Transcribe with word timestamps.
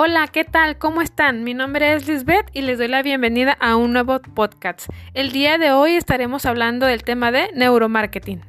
Hola, 0.00 0.28
¿qué 0.28 0.44
tal? 0.44 0.78
¿Cómo 0.78 1.02
están? 1.02 1.42
Mi 1.42 1.54
nombre 1.54 1.92
es 1.92 2.06
Lisbeth 2.06 2.46
y 2.52 2.62
les 2.62 2.78
doy 2.78 2.86
la 2.86 3.02
bienvenida 3.02 3.56
a 3.58 3.74
un 3.74 3.92
nuevo 3.92 4.20
podcast. 4.20 4.88
El 5.12 5.32
día 5.32 5.58
de 5.58 5.72
hoy 5.72 5.96
estaremos 5.96 6.46
hablando 6.46 6.86
del 6.86 7.02
tema 7.02 7.32
de 7.32 7.50
neuromarketing. 7.56 8.40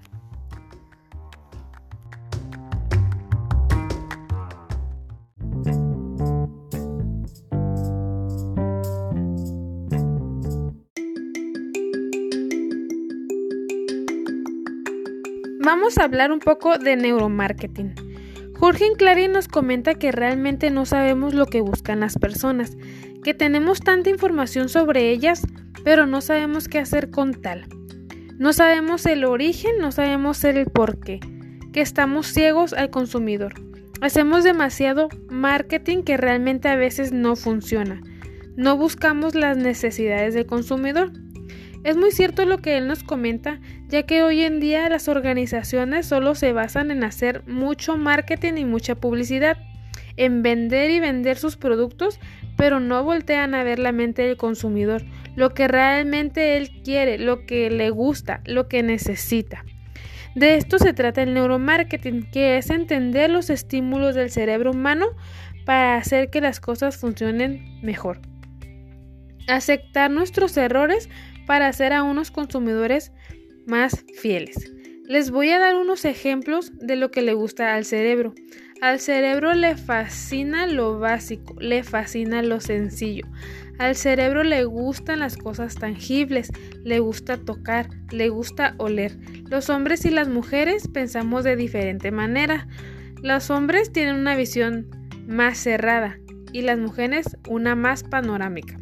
Vamos 15.65 15.97
a 15.97 16.03
hablar 16.03 16.31
un 16.31 16.37
poco 16.37 16.77
de 16.77 16.95
neuromarketing. 16.95 18.08
Jorge 18.59 18.91
Clary 18.97 19.29
nos 19.29 19.47
comenta 19.47 19.95
que 19.95 20.11
realmente 20.11 20.69
no 20.69 20.85
sabemos 20.85 21.33
lo 21.33 21.45
que 21.45 21.61
buscan 21.61 22.01
las 22.01 22.17
personas, 22.17 22.75
que 23.23 23.33
tenemos 23.33 23.79
tanta 23.79 24.09
información 24.09 24.67
sobre 24.67 25.11
ellas, 25.11 25.47
pero 25.85 26.05
no 26.05 26.19
sabemos 26.19 26.67
qué 26.67 26.79
hacer 26.79 27.09
con 27.09 27.35
tal. 27.35 27.67
No 28.37 28.51
sabemos 28.51 29.05
el 29.05 29.23
origen, 29.23 29.77
no 29.79 29.93
sabemos 29.93 30.43
el 30.43 30.65
porqué, 30.65 31.21
que 31.71 31.79
estamos 31.79 32.27
ciegos 32.27 32.73
al 32.73 32.89
consumidor. 32.89 33.53
Hacemos 34.01 34.43
demasiado 34.43 35.07
marketing 35.29 36.03
que 36.03 36.17
realmente 36.17 36.67
a 36.67 36.75
veces 36.75 37.13
no 37.13 37.37
funciona. 37.37 38.01
No 38.57 38.75
buscamos 38.75 39.35
las 39.35 39.55
necesidades 39.55 40.33
del 40.33 40.45
consumidor. 40.45 41.13
Es 41.83 41.95
muy 41.95 42.11
cierto 42.11 42.45
lo 42.45 42.57
que 42.57 42.77
él 42.77 42.87
nos 42.87 43.03
comenta, 43.03 43.59
ya 43.87 44.03
que 44.03 44.21
hoy 44.23 44.41
en 44.41 44.59
día 44.59 44.89
las 44.89 45.07
organizaciones 45.07 46.05
solo 46.05 46.35
se 46.35 46.51
basan 46.51 46.91
en 46.91 47.03
hacer 47.03 47.43
mucho 47.47 47.97
marketing 47.97 48.53
y 48.57 48.65
mucha 48.65 48.95
publicidad, 48.95 49.57
en 50.17 50.43
vender 50.43 50.91
y 50.91 50.99
vender 50.99 51.37
sus 51.37 51.55
productos, 51.55 52.19
pero 52.57 52.81
no 52.81 53.03
voltean 53.05 53.55
a 53.55 53.63
ver 53.63 53.79
la 53.79 53.93
mente 53.93 54.23
del 54.23 54.35
consumidor, 54.35 55.03
lo 55.37 55.53
que 55.53 55.69
realmente 55.69 56.57
él 56.57 56.81
quiere, 56.83 57.17
lo 57.17 57.45
que 57.45 57.71
le 57.71 57.89
gusta, 57.91 58.41
lo 58.45 58.67
que 58.67 58.83
necesita. 58.83 59.63
De 60.35 60.55
esto 60.55 60.77
se 60.79 60.93
trata 60.93 61.23
el 61.23 61.33
neuromarketing, 61.33 62.29
que 62.29 62.57
es 62.57 62.69
entender 62.69 63.29
los 63.29 63.49
estímulos 63.49 64.15
del 64.15 64.29
cerebro 64.29 64.71
humano 64.71 65.07
para 65.65 65.95
hacer 65.95 66.29
que 66.29 66.41
las 66.41 66.59
cosas 66.59 66.97
funcionen 66.97 67.79
mejor. 67.81 68.19
Aceptar 69.47 70.11
nuestros 70.11 70.55
errores 70.57 71.09
para 71.49 71.67
hacer 71.67 71.93
a 71.93 72.03
unos 72.03 72.29
consumidores 72.29 73.11
más 73.65 74.05
fieles. 74.21 74.71
Les 75.05 75.31
voy 75.31 75.49
a 75.49 75.57
dar 75.57 75.77
unos 75.77 76.05
ejemplos 76.05 76.71
de 76.77 76.95
lo 76.95 77.09
que 77.09 77.23
le 77.23 77.33
gusta 77.33 77.73
al 77.73 77.85
cerebro. 77.85 78.35
Al 78.81 78.99
cerebro 78.99 79.55
le 79.55 79.75
fascina 79.75 80.67
lo 80.67 80.99
básico, 80.99 81.55
le 81.59 81.81
fascina 81.81 82.43
lo 82.43 82.59
sencillo. 82.59 83.25
Al 83.79 83.95
cerebro 83.95 84.43
le 84.43 84.63
gustan 84.65 85.21
las 85.21 85.37
cosas 85.37 85.73
tangibles, 85.73 86.51
le 86.83 86.99
gusta 86.99 87.37
tocar, 87.37 87.89
le 88.11 88.29
gusta 88.29 88.75
oler. 88.77 89.17
Los 89.49 89.71
hombres 89.71 90.05
y 90.05 90.11
las 90.11 90.29
mujeres 90.29 90.87
pensamos 90.87 91.43
de 91.43 91.55
diferente 91.55 92.11
manera. 92.11 92.67
Los 93.23 93.49
hombres 93.49 93.91
tienen 93.91 94.17
una 94.17 94.35
visión 94.35 94.87
más 95.25 95.57
cerrada 95.57 96.19
y 96.53 96.61
las 96.61 96.77
mujeres 96.77 97.25
una 97.47 97.73
más 97.73 98.03
panorámica. 98.03 98.77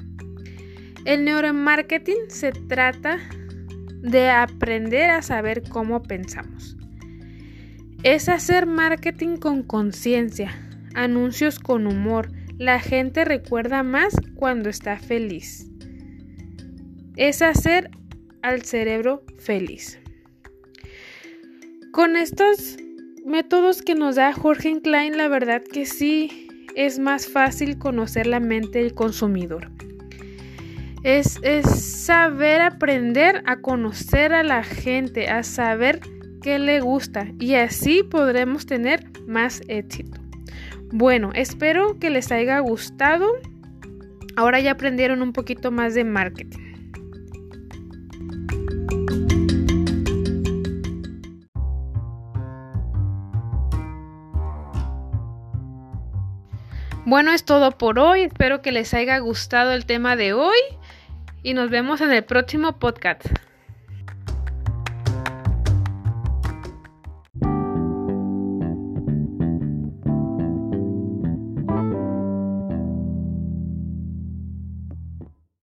El 1.07 1.23
neuromarketing 1.23 2.29
se 2.29 2.51
trata 2.51 3.17
de 4.01 4.29
aprender 4.29 5.09
a 5.09 5.21
saber 5.21 5.63
cómo 5.63 6.03
pensamos. 6.03 6.75
Es 8.03 8.27
hacer 8.27 8.65
marketing 8.65 9.37
con 9.37 9.63
conciencia, 9.63 10.51
anuncios 10.95 11.59
con 11.59 11.87
humor. 11.87 12.29
La 12.57 12.81
gente 12.81 13.23
recuerda 13.23 13.83
más 13.83 14.17
cuando 14.35 14.67
está 14.67 14.99
feliz. 14.99 15.71
Es 17.15 17.41
hacer 17.41 17.89
al 18.41 18.63
cerebro 18.63 19.23
feliz. 19.37 20.01
Con 21.93 22.17
estos 22.17 22.75
métodos 23.25 23.81
que 23.81 23.95
nos 23.95 24.17
da 24.17 24.33
Jorge 24.33 24.81
Klein, 24.81 25.15
la 25.15 25.29
verdad 25.29 25.63
que 25.63 25.85
sí 25.85 26.49
es 26.75 26.99
más 26.99 27.29
fácil 27.29 27.77
conocer 27.77 28.27
la 28.27 28.41
mente 28.41 28.79
del 28.79 28.93
consumidor. 28.93 29.71
Es, 31.07 31.39
saber 31.63 32.59
aprender 32.59 33.41
a 33.45 33.61
conocer 33.61 34.33
a 34.33 34.43
la 34.43 34.61
gente, 34.61 35.29
a 35.29 35.41
saber 35.43 36.01
qué 36.41 36.59
le 36.59 36.81
gusta 36.81 37.27
y 37.39 37.53
así 37.53 38.03
podremos 38.03 38.65
tener 38.65 39.05
más 39.25 39.61
éxito. 39.69 40.19
Bueno, 40.91 41.29
espero 41.33 41.97
que 41.97 42.09
les 42.09 42.29
haya 42.33 42.59
gustado. 42.59 43.25
Ahora 44.35 44.59
ya 44.59 44.71
aprendieron 44.71 45.21
un 45.21 45.31
poquito 45.31 45.71
más 45.71 45.93
de 45.93 46.03
marketing. 46.03 46.59
Bueno, 57.05 57.31
es 57.31 57.45
todo 57.45 57.71
por 57.77 57.97
hoy. 57.97 58.23
Espero 58.23 58.61
que 58.61 58.73
les 58.73 58.93
haya 58.93 59.19
gustado 59.19 59.71
el 59.71 59.85
tema 59.85 60.17
de 60.17 60.33
hoy 60.33 60.57
y 61.47 61.53
nos 61.53 61.69
vemos 61.69 62.01
en 62.01 62.11
el 62.11 62.25
próximo 62.25 62.77
podcast. 62.77 63.25